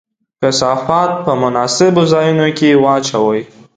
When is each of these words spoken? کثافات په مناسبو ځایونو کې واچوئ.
کثافات 0.43 1.11
په 1.23 1.31
مناسبو 1.43 2.03
ځایونو 2.13 2.47
کې 2.57 2.69
واچوئ. 2.83 3.41